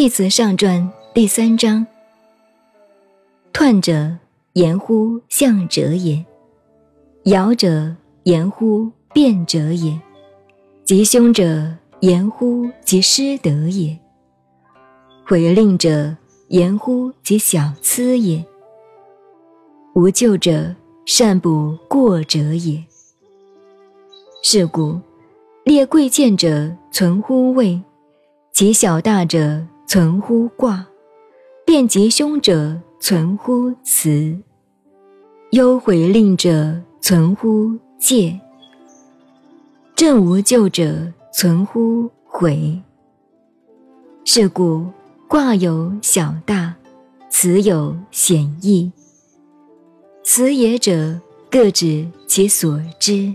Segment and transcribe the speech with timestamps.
[0.00, 1.86] 系辞上传第三章。
[3.52, 4.16] 彖者，
[4.54, 6.24] 言乎象者也；
[7.24, 10.00] 爻者，言乎变者也；
[10.86, 13.94] 吉凶者，言乎其失德也；
[15.26, 16.16] 悔令者，
[16.48, 18.42] 言乎其小疵也；
[19.94, 22.82] 无咎者，善补过者也。
[24.42, 24.98] 是故，
[25.64, 27.78] 列贵贱者存乎位，
[28.50, 29.62] 及小大者
[29.92, 30.86] 存乎卦，
[31.66, 34.38] 变吉凶者存乎辞，
[35.50, 38.38] 忧悔令者存乎戒，
[39.96, 42.80] 正无咎者存乎悔。
[44.24, 44.86] 是故，
[45.26, 46.76] 卦有小大，
[47.28, 48.92] 辞有显易。
[50.22, 51.20] 辞也者，
[51.50, 53.34] 各指其所知。